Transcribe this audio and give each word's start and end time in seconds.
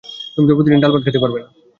তুমি 0.35 0.45
তো 0.47 0.53
প্রতিদিন 0.57 0.79
ডাল 0.81 0.91
ভাত 0.93 1.01
খেতে 1.05 1.21
পারবে 1.23 1.39
না। 1.43 1.47